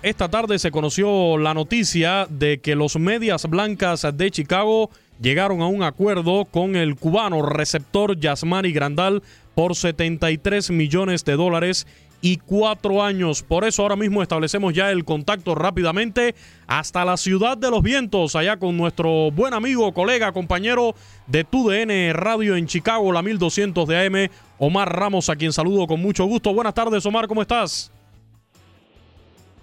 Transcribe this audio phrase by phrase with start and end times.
[0.00, 4.90] Esta tarde se conoció la noticia de que los medias blancas de Chicago
[5.20, 9.24] llegaron a un acuerdo con el cubano receptor Yasmani Grandal
[9.56, 11.88] por 73 millones de dólares
[12.20, 13.42] y cuatro años.
[13.42, 16.36] Por eso ahora mismo establecemos ya el contacto rápidamente
[16.68, 20.94] hasta la ciudad de los vientos, allá con nuestro buen amigo, colega, compañero
[21.26, 26.00] de TUDN Radio en Chicago, la 1200 de AM, Omar Ramos, a quien saludo con
[26.00, 26.54] mucho gusto.
[26.54, 27.90] Buenas tardes, Omar, ¿cómo estás?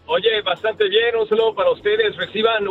[0.08, 2.16] Oye, bastante bien, un saludo para ustedes.
[2.16, 2.66] Reciban,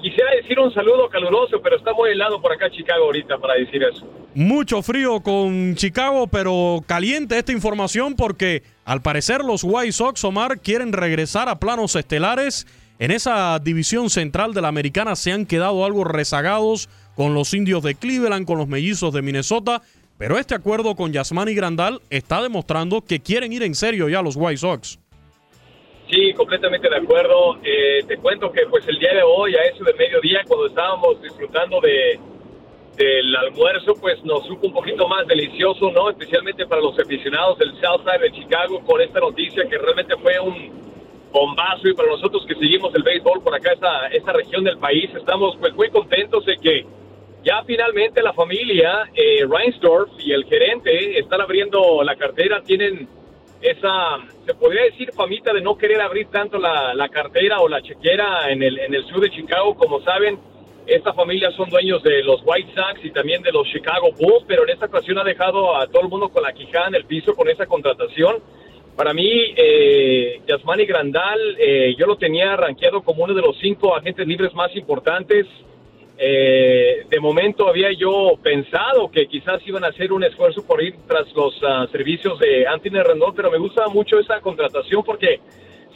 [0.00, 3.82] quisiera decir un saludo caluroso, pero está muy helado por acá Chicago ahorita para decir
[3.82, 4.06] eso.
[4.34, 10.60] Mucho frío con Chicago, pero caliente esta información porque al parecer los White Sox, Omar,
[10.60, 12.66] quieren regresar a planos estelares.
[13.00, 17.82] En esa división central de la americana se han quedado algo rezagados con los indios
[17.82, 19.82] de Cleveland, con los mellizos de Minnesota.
[20.18, 24.36] Pero este acuerdo con Yasmani Grandal está demostrando que quieren ir en serio ya los
[24.36, 24.98] White Sox.
[26.10, 27.58] Sí, completamente de acuerdo.
[27.64, 31.20] Eh, te cuento que pues el día de hoy, a eso de mediodía, cuando estábamos
[31.20, 32.18] disfrutando de
[32.96, 36.08] del almuerzo, pues nos supo un poquito más delicioso, ¿no?
[36.10, 40.70] Especialmente para los aficionados del Southside de Chicago con esta noticia que realmente fue un
[41.30, 45.10] bombazo y para nosotros que seguimos el béisbol por acá, esta, esta región del país,
[45.14, 46.86] estamos pues muy contentos de que
[47.44, 53.06] ya finalmente la familia eh, Reinsdorf y el gerente están abriendo la cartera, tienen
[53.60, 57.82] esa, se podría decir, famita de no querer abrir tanto la, la cartera o la
[57.82, 59.74] chequera en el, en el sur de Chicago.
[59.74, 60.38] Como saben,
[60.86, 64.62] esta familia son dueños de los White Sox y también de los Chicago Bulls, pero
[64.64, 67.34] en esta ocasión ha dejado a todo el mundo con la quijada en el piso
[67.34, 68.36] con esa contratación.
[68.96, 73.94] Para mí, eh, Yasmani Grandal, eh, yo lo tenía rankeado como uno de los cinco
[73.94, 75.46] agentes libres más importantes.
[76.18, 80.94] Eh, de momento había yo pensado que quizás iban a hacer un esfuerzo por ir
[81.06, 85.40] tras los ah, servicios de Anthony Rendón, pero me gusta mucho esa contratación porque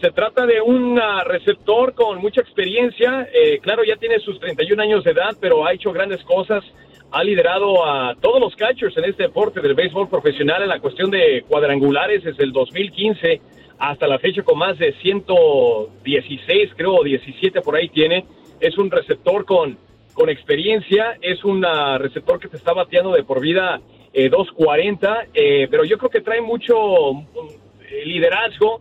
[0.00, 3.28] se trata de un ah, receptor con mucha experiencia.
[3.32, 6.64] Eh, claro, ya tiene sus 31 años de edad, pero ha hecho grandes cosas.
[7.12, 11.10] Ha liderado a todos los catchers en este deporte del béisbol profesional en la cuestión
[11.10, 13.40] de cuadrangulares desde el 2015
[13.78, 18.26] hasta la fecha con más de 116, creo, o 17 por ahí tiene.
[18.60, 19.78] Es un receptor con,
[20.14, 23.80] con experiencia, es un ah, receptor que te está bateando de por vida
[24.12, 28.80] eh, 240, eh, pero yo creo que trae mucho eh, liderazgo,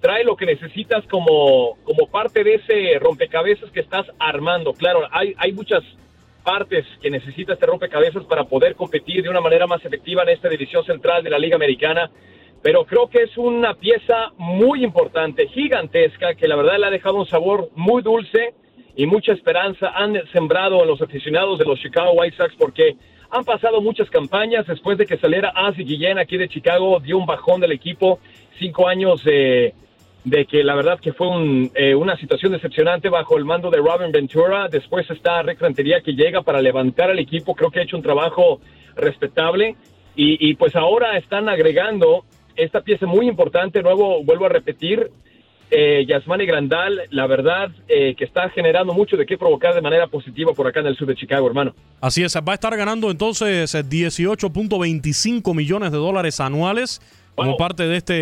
[0.00, 4.72] trae lo que necesitas como, como parte de ese rompecabezas que estás armando.
[4.72, 5.82] Claro, hay, hay muchas
[6.44, 10.48] partes que necesita este rompecabezas para poder competir de una manera más efectiva en esta
[10.48, 12.10] división central de la Liga Americana.
[12.62, 17.16] Pero creo que es una pieza muy importante, gigantesca, que la verdad le ha dejado
[17.16, 18.54] un sabor muy dulce
[18.98, 22.96] y mucha esperanza han sembrado los aficionados de los Chicago White Sox porque
[23.30, 27.24] han pasado muchas campañas después de que saliera Ozzie Guillén aquí de Chicago, dio un
[27.24, 28.18] bajón del equipo,
[28.58, 29.72] cinco años de,
[30.24, 33.78] de que la verdad que fue un, eh, una situación decepcionante bajo el mando de
[33.78, 34.66] Robin Ventura.
[34.68, 37.54] Después está Rick Rentería que llega para levantar al equipo.
[37.54, 38.60] Creo que ha hecho un trabajo
[38.96, 39.76] respetable.
[40.20, 42.24] Y, pues ahora están agregando
[42.56, 45.12] esta pieza muy importante, nuevo, vuelvo a repetir,
[45.70, 50.06] eh, Yasmani Grandal, la verdad eh, que está generando mucho de qué provocar de manera
[50.06, 51.74] positiva por acá en el sur de Chicago, hermano.
[52.00, 57.00] Así es, va a estar ganando entonces 18.25 millones de dólares anuales
[57.38, 58.12] como parte de este,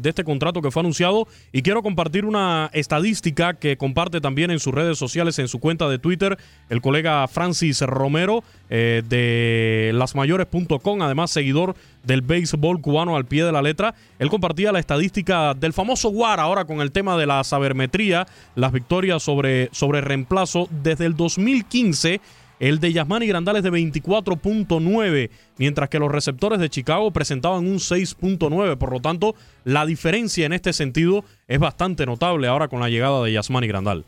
[0.00, 1.26] de este contrato que fue anunciado.
[1.52, 5.88] Y quiero compartir una estadística que comparte también en sus redes sociales, en su cuenta
[5.88, 6.36] de Twitter,
[6.68, 13.52] el colega Francis Romero eh, de lasmayores.com, además seguidor del béisbol cubano al pie de
[13.52, 13.94] la letra.
[14.18, 18.72] Él compartía la estadística del famoso WAR ahora con el tema de la sabermetría, las
[18.72, 22.20] victorias sobre, sobre reemplazo desde el 2015
[22.60, 27.76] el de Yasmani Grandal es de 24.9, mientras que los receptores de Chicago presentaban un
[27.76, 28.76] 6.9.
[28.78, 29.34] Por lo tanto,
[29.64, 34.04] la diferencia en este sentido es bastante notable ahora con la llegada de Yasmani Grandal.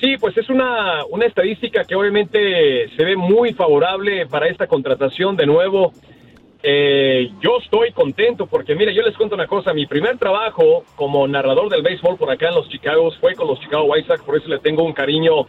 [0.00, 5.36] Sí, pues es una, una estadística que obviamente se ve muy favorable para esta contratación
[5.36, 5.92] de nuevo.
[6.62, 9.74] Eh, yo estoy contento porque, mire, yo les cuento una cosa.
[9.74, 13.60] Mi primer trabajo como narrador del béisbol por acá en los Chicago fue con los
[13.60, 15.46] Chicago White Sox, por eso le tengo un cariño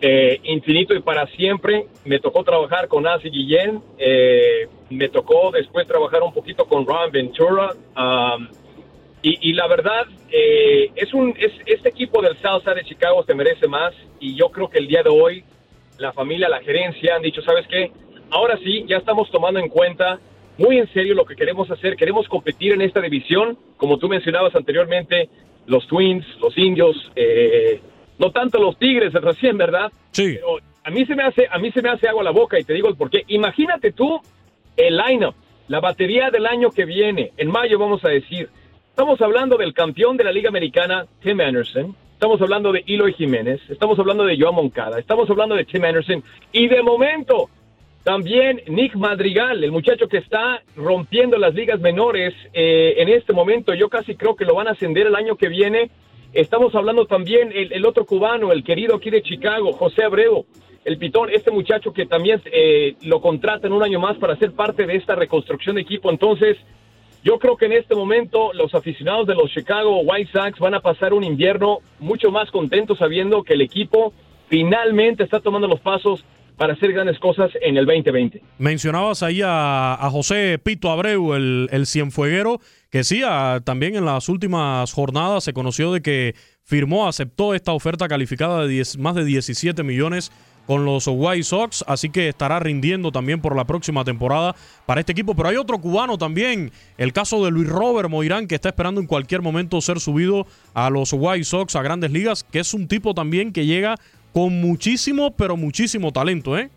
[0.00, 1.86] eh, infinito y para siempre.
[2.04, 7.10] Me tocó trabajar con Asi Guillén, eh, me tocó después trabajar un poquito con Ron
[7.10, 7.72] Ventura.
[7.96, 8.48] Um,
[9.20, 13.66] y, la verdad, eh, es un, es, este equipo del Southside de Chicago se merece
[13.66, 15.44] más y yo creo que el día de hoy
[15.98, 17.90] la familia, la gerencia han dicho, ¿sabes qué?
[18.30, 20.20] Ahora sí, ya estamos tomando en cuenta
[20.56, 21.96] muy en serio lo que queremos hacer.
[21.96, 25.28] Queremos competir en esta división, como tú mencionabas anteriormente,
[25.66, 27.80] los Twins, los Indios, eh,
[28.18, 29.92] no tanto los Tigres recién, ¿verdad?
[30.12, 30.34] Sí.
[30.34, 32.64] Pero a mí se me hace, a mí se me hace agua la boca y
[32.64, 33.24] te digo el porqué.
[33.28, 34.20] Imagínate tú
[34.76, 35.34] el lineup,
[35.68, 38.48] la batería del año que viene, en mayo vamos a decir.
[38.90, 41.94] Estamos hablando del campeón de la Liga Americana, Tim Anderson.
[42.14, 43.60] Estamos hablando de Eloy Jiménez.
[43.68, 44.98] Estamos hablando de Joan Moncada.
[44.98, 46.24] Estamos hablando de Tim Anderson.
[46.50, 47.48] Y de momento,
[48.02, 53.72] también Nick Madrigal, el muchacho que está rompiendo las ligas menores eh, en este momento.
[53.72, 55.90] Yo casi creo que lo van a ascender el año que viene
[56.32, 60.44] Estamos hablando también el, otro cubano, el querido aquí de Chicago, José Abreu,
[60.84, 64.86] el pitón, este muchacho que también eh, lo contratan un año más para ser parte
[64.86, 66.10] de esta reconstrucción de equipo.
[66.10, 66.58] Entonces,
[67.24, 70.80] yo creo que en este momento los aficionados de los Chicago White Sox van a
[70.80, 74.12] pasar un invierno mucho más contentos sabiendo que el equipo
[74.48, 76.24] finalmente está tomando los pasos
[76.58, 78.42] para hacer grandes cosas en el 2020.
[78.58, 82.60] Mencionabas ahí a, José Pito Abreu, el, el cienfueguero,
[82.90, 83.22] que sí,
[83.64, 86.34] también en las últimas jornadas se conoció de que
[86.64, 90.30] firmó, aceptó esta oferta calificada de más de 17 millones
[90.68, 94.54] con los White Sox, así que estará rindiendo también por la próxima temporada
[94.84, 95.34] para este equipo.
[95.34, 99.06] Pero hay otro cubano también, el caso de Luis Robert Moirán, que está esperando en
[99.06, 103.14] cualquier momento ser subido a los White Sox, a grandes ligas, que es un tipo
[103.14, 103.94] también que llega
[104.38, 106.68] con muchísimo, pero muchísimo talento, ¿eh?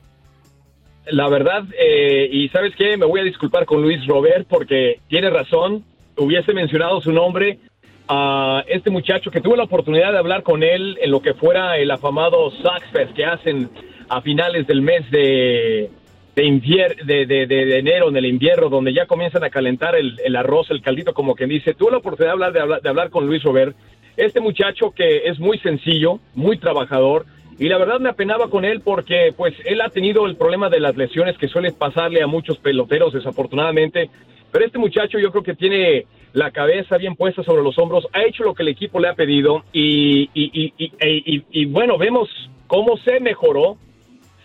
[1.05, 5.29] La verdad, eh, y sabes qué, me voy a disculpar con Luis Robert porque tiene
[5.29, 5.83] razón,
[6.17, 7.59] hubiese mencionado su nombre
[8.07, 11.77] a este muchacho que tuve la oportunidad de hablar con él en lo que fuera
[11.77, 12.49] el afamado
[12.91, 13.69] Fest que hacen
[14.09, 15.91] a finales del mes de,
[16.35, 21.13] de, de, enero, en el invierno, donde ya comienzan a calentar el, arroz, el caldito,
[21.13, 21.75] como quien dice.
[21.75, 23.75] Tuve la oportunidad de hablar, de hablar con Luis Robert,
[24.17, 27.27] este muchacho que es muy sencillo, muy trabajador,
[27.61, 30.79] y la verdad me apenaba con él porque pues él ha tenido el problema de
[30.79, 34.09] las lesiones que suele pasarle a muchos peloteros desafortunadamente,
[34.51, 38.23] pero este muchacho yo creo que tiene la cabeza bien puesta sobre los hombros, ha
[38.23, 40.73] hecho lo que el equipo le ha pedido y, y,
[41.51, 42.29] y bueno, vemos
[42.65, 43.77] cómo se mejoró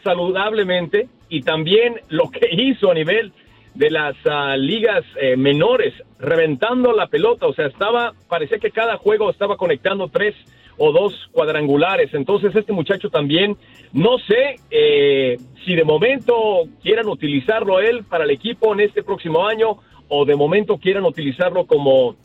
[0.04, 3.32] saludablemente y también lo que hizo a nivel
[3.76, 8.96] de las ah, ligas eh, menores, reventando la pelota, o sea, estaba, parecía que cada
[8.96, 10.34] juego estaba conectando tres
[10.78, 12.12] o dos cuadrangulares.
[12.14, 13.56] Entonces este muchacho también,
[13.92, 16.34] no sé eh, si de momento
[16.82, 19.78] quieran utilizarlo él para el equipo en este próximo año
[20.08, 22.16] o de momento quieran utilizarlo como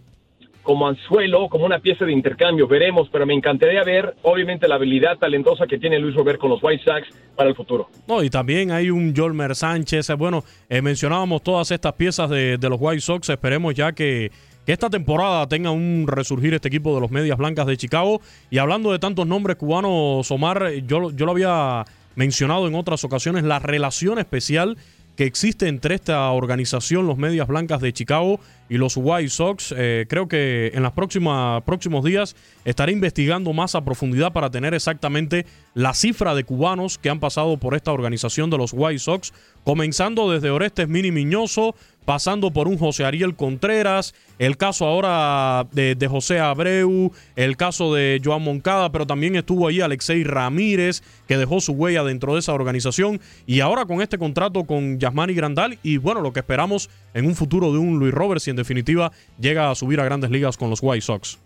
[0.63, 5.17] como anzuelo, como una pieza de intercambio, veremos, pero me encantaría ver, obviamente, la habilidad
[5.17, 7.89] talentosa que tiene Luis Robert con los White Sox para el futuro.
[8.07, 12.77] No, y también hay un Jolmer Sánchez, bueno, eh, mencionábamos todas estas piezas de, los
[12.79, 14.31] White Sox, esperemos ya que
[14.65, 18.21] que esta temporada tenga un resurgir este equipo de los Medias Blancas de Chicago.
[18.51, 21.83] Y hablando de tantos nombres cubanos, Omar, yo, yo lo había
[22.15, 24.77] mencionado en otras ocasiones, la relación especial
[25.15, 28.39] que existe entre esta organización, los Medias Blancas de Chicago
[28.71, 29.75] y los White Sox.
[29.77, 35.45] Eh, creo que en los próximos días estaré investigando más a profundidad para tener exactamente
[35.73, 39.33] la cifra de cubanos que han pasado por esta organización de los White Sox,
[39.65, 41.75] comenzando desde Orestes Mini Miñoso,
[42.05, 48.19] pasando por un José Ariel Contreras, el caso ahora de, José Abreu, el caso de
[48.23, 52.53] Joan Moncada, pero también estuvo ahí Alexei Ramírez, que dejó su huella dentro de esa
[52.53, 57.25] organización, y ahora con este contrato con Yasmani Grandal, y bueno, lo que esperamos en
[57.25, 60.57] un futuro de un Luis Roberts, y en definitiva llega a subir a grandes ligas
[60.57, 61.39] con los White Sox.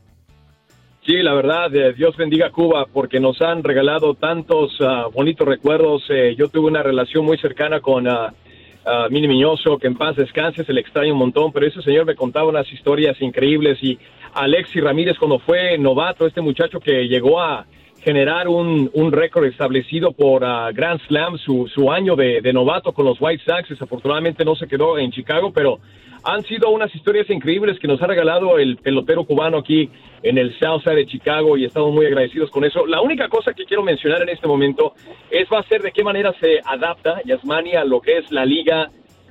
[1.05, 6.03] Sí, la verdad, eh, Dios bendiga Cuba porque nos han regalado tantos uh, bonitos recuerdos.
[6.09, 8.31] Eh, yo tuve una relación muy cercana con uh,
[9.11, 12.15] Mini Miñoso, que en paz descanse, se le extraña un montón, pero ese señor me
[12.15, 13.99] contaba unas historias increíbles y
[14.33, 17.67] Alexi Ramírez cuando fue novato, este muchacho que llegó a
[18.01, 20.41] generar un, un récord establecido por
[20.73, 24.67] Grand Slam, su, su año de, de novato con los White Sox, desafortunadamente no se
[24.67, 25.79] quedó en Chicago, pero
[26.25, 29.89] han sido unas historias increíbles que nos ha regalado el pelotero cubano aquí
[30.23, 32.87] en el Southside de Chicago y estamos muy agradecidos con eso.
[32.87, 34.93] La única cosa que quiero mencionar en este momento
[35.29, 38.43] es va a ser de qué manera se adapta Yasmani a lo que es la
[38.43, 38.89] liga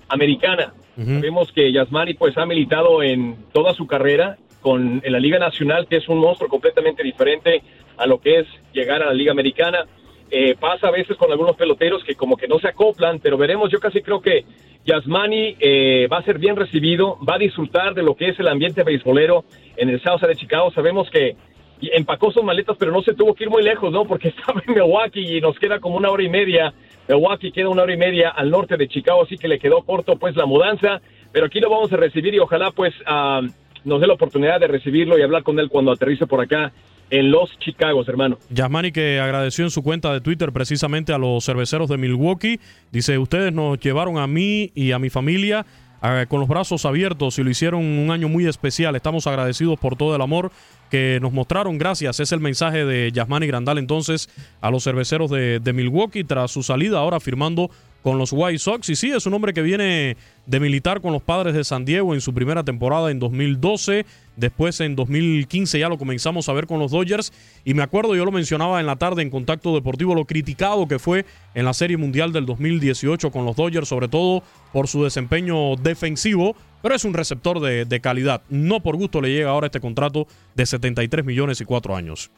[0.08, 0.72] americana.
[0.96, 5.88] Vemos que Yasmani pues ha militado en toda su carrera con en la liga nacional
[5.88, 7.62] que es un monstruo completamente diferente
[7.96, 9.84] a lo que es llegar a la liga americana.
[10.31, 13.71] Eh, pasa a veces con algunos peloteros que como que no se acoplan, pero veremos,
[13.71, 14.45] yo casi creo que
[14.85, 18.49] Yasmani eh, va a ser bien recibido, va a disfrutar de lo que es el
[18.49, 19.45] ambiente beisbolero
[19.76, 20.71] en el South de Chicago.
[20.73, 21.37] Sabemos que
[21.81, 24.04] empacó sus maletas, pero no se tuvo que ir muy lejos, ¿no?
[24.04, 26.73] Porque estaba en Milwaukee y nos queda como una hora y media.
[27.09, 30.16] Milwaukee queda una hora y media al norte de Chicago, así que le quedó corto
[30.16, 31.00] pues la mudanza.
[31.33, 33.47] Pero aquí lo vamos a recibir y ojalá pues uh,
[33.85, 36.73] nos dé la oportunidad de recibirlo y hablar con él cuando aterrice por acá
[37.11, 38.38] en los Chicagos, hermano.
[38.50, 42.61] Yasmani que agradeció en su cuenta de Twitter precisamente a los cerveceros de Milwaukee.
[42.90, 45.64] Dice, ustedes nos llevaron a mí y a mi familia
[46.02, 48.94] eh, con los brazos abiertos y lo hicieron un año muy especial.
[48.94, 50.52] Estamos agradecidos por todo el amor
[50.94, 51.76] que nos mostraron.
[51.76, 52.20] Gracias.
[52.20, 54.28] Es el mensaje de Yasmani Grandal entonces
[54.60, 57.68] a los cerveceros de, de Milwaukee tras su salida ahora firmando
[58.04, 58.90] con los White Sox.
[58.90, 62.14] Y sí, es un hombre que viene de militar con los padres de San Diego
[62.14, 64.06] en su primera temporada en 2012.
[64.36, 67.32] Después en 2015 ya lo comenzamos a ver con los Dodgers.
[67.64, 71.00] Y me acuerdo, yo lo mencionaba en la tarde en Contacto Deportivo, lo criticado que
[71.00, 75.74] fue en la Serie Mundial del 2018 con los Dodgers, sobre todo por su desempeño
[75.74, 76.54] defensivo.
[76.85, 78.43] Pero es un receptor de, de calidad.
[78.50, 82.31] No por gusto le llega ahora este contrato de 73 millones y 4 años.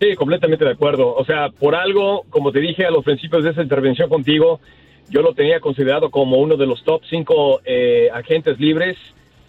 [0.00, 1.14] Sí, completamente de acuerdo.
[1.14, 4.58] O sea, por algo, como te dije a los principios de esa intervención contigo,
[5.08, 8.96] yo lo tenía considerado como uno de los top cinco eh, agentes libres.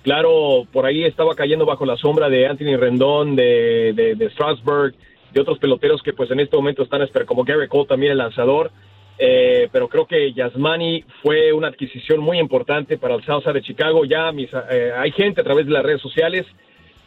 [0.04, 4.30] Claro, por ahí estaba cayendo bajo la sombra de Anthony Rendón, de, de, de
[5.34, 8.70] de otros peloteros que pues en este momento están, como Gary Cole también el lanzador.
[9.22, 14.06] Eh, pero creo que Yasmani fue una adquisición muy importante para el Southside de Chicago.
[14.06, 16.46] Ya mis, eh, hay gente a través de las redes sociales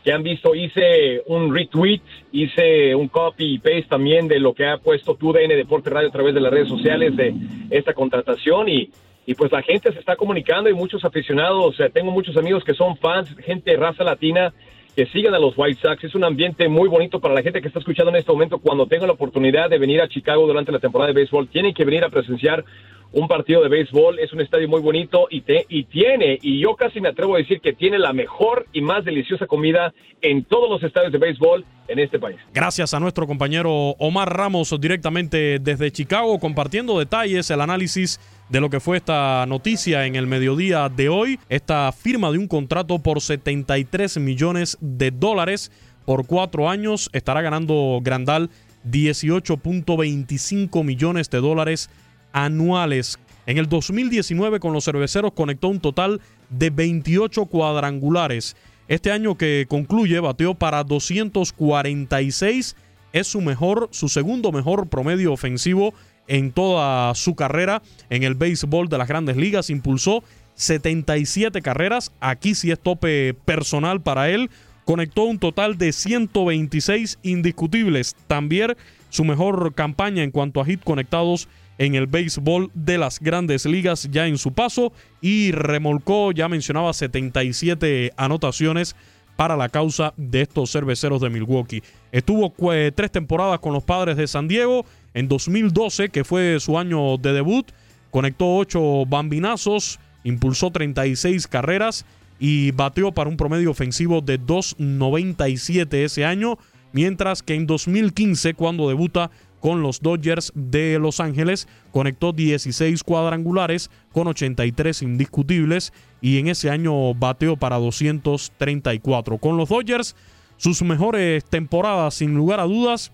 [0.04, 2.02] que han visto, hice un retweet,
[2.32, 6.12] hice un copy y paste también de lo que ha puesto TUDN Deporte Radio a
[6.12, 7.34] través de las redes sociales de
[7.70, 8.90] esta contratación y,
[9.24, 12.74] y pues la gente se está comunicando y muchos aficionados, sea, tengo muchos amigos que
[12.74, 14.52] son fans, gente de raza latina
[14.94, 16.04] que sigan a los White Sox.
[16.04, 18.58] Es un ambiente muy bonito para la gente que está escuchando en este momento.
[18.58, 21.84] Cuando tengan la oportunidad de venir a Chicago durante la temporada de béisbol, tienen que
[21.84, 22.64] venir a presenciar
[23.12, 26.74] un partido de béisbol, es un estadio muy bonito y, te, y tiene, y yo
[26.76, 30.70] casi me atrevo a decir que tiene la mejor y más deliciosa comida en todos
[30.70, 32.38] los estadios de béisbol en este país.
[32.54, 38.18] Gracias a nuestro compañero Omar Ramos directamente desde Chicago compartiendo detalles, el análisis
[38.52, 42.46] de lo que fue esta noticia en el mediodía de hoy, esta firma de un
[42.46, 45.72] contrato por 73 millones de dólares
[46.04, 48.50] por cuatro años, estará ganando Grandal
[48.86, 51.88] 18.25 millones de dólares
[52.34, 53.18] anuales.
[53.46, 58.54] En el 2019 con los cerveceros conectó un total de 28 cuadrangulares.
[58.86, 62.76] Este año que concluye bateó para 246.
[63.14, 65.94] Es su mejor, su segundo mejor promedio ofensivo
[66.28, 69.70] en toda su carrera en el béisbol de las grandes ligas.
[69.70, 70.22] Impulsó
[70.54, 72.12] 77 carreras.
[72.20, 74.50] Aquí sí es tope personal para él.
[74.84, 78.16] Conectó un total de 126 indiscutibles.
[78.26, 78.76] También
[79.10, 81.48] su mejor campaña en cuanto a hit conectados
[81.78, 86.92] en el béisbol de las grandes ligas ya en su paso y remolcó, ya mencionaba,
[86.92, 88.94] 77 anotaciones
[89.36, 91.82] para la causa de estos cerveceros de Milwaukee.
[92.12, 92.52] Estuvo
[92.94, 94.84] tres temporadas con los padres de San Diego.
[95.14, 97.70] En 2012, que fue su año de debut,
[98.10, 102.04] conectó 8 bambinazos, impulsó 36 carreras
[102.38, 106.58] y bateó para un promedio ofensivo de 2.97 ese año,
[106.92, 109.30] mientras que en 2015, cuando debuta
[109.62, 111.68] con los Dodgers de Los Ángeles.
[111.92, 119.38] Conectó 16 cuadrangulares con 83 indiscutibles y en ese año bateó para 234.
[119.38, 120.16] Con los Dodgers,
[120.56, 123.12] sus mejores temporadas sin lugar a dudas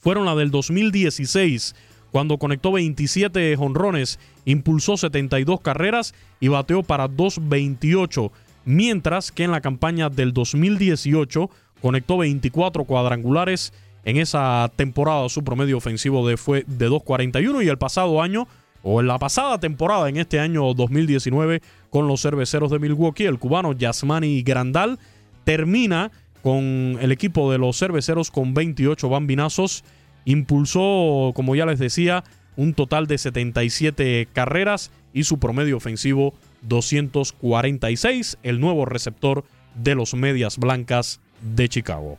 [0.00, 1.74] fueron la del 2016
[2.10, 8.30] cuando conectó 27 jonrones, impulsó 72 carreras y bateó para 2.28,
[8.64, 13.72] mientras que en la campaña del 2018 conectó 24 cuadrangulares.
[14.04, 18.48] En esa temporada su promedio ofensivo de fue de 2.41 y el pasado año
[18.82, 23.38] o en la pasada temporada, en este año 2019, con los cerveceros de Milwaukee, el
[23.38, 24.98] cubano Yasmani Grandal
[25.44, 26.10] termina
[26.42, 29.84] con el equipo de los cerveceros con 28 bambinazos.
[30.24, 32.24] Impulsó, como ya les decía,
[32.56, 39.44] un total de 77 carreras y su promedio ofensivo 246, el nuevo receptor
[39.74, 42.18] de los Medias Blancas de Chicago.